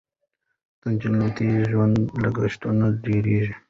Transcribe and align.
تجملاتي 0.81 1.47
ژوند 1.71 1.97
لګښتونه 2.21 2.85
ډېروي. 3.03 3.43